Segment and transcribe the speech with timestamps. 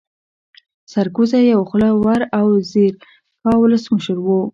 [0.91, 4.41] سرکوزی يو خوله ور او ځيرکا ولسمشر وو